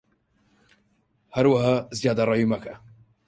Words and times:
هەروەها 1.35 1.75
زیادەڕەویی 1.99 2.49
مەکە 2.53 2.73